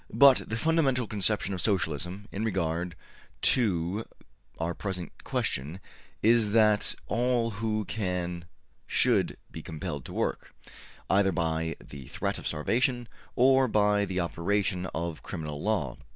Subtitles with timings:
[0.15, 2.95] But the fundamental conception of Socialism, in regard
[3.53, 4.03] to
[4.57, 5.79] our present question,
[6.23, 8.45] is that all who can
[8.87, 10.55] should be compelled to work,
[11.07, 15.97] either by the threat of starvation or by the operation of the criminal law.